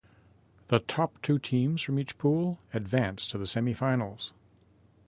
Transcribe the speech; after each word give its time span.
The 0.69 0.79
top 0.79 1.21
two 1.21 1.37
teams 1.37 1.83
from 1.83 1.99
each 1.99 2.17
pool 2.17 2.57
advance 2.73 3.29
to 3.29 3.37
the 3.37 3.43
semifinals. 3.45 4.31